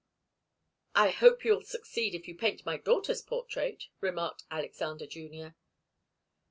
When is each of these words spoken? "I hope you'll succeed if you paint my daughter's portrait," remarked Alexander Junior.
"I 0.95 1.11
hope 1.11 1.45
you'll 1.45 1.61
succeed 1.61 2.15
if 2.15 2.27
you 2.27 2.33
paint 2.35 2.65
my 2.65 2.75
daughter's 2.77 3.21
portrait," 3.21 3.83
remarked 3.99 4.45
Alexander 4.49 5.05
Junior. 5.05 5.53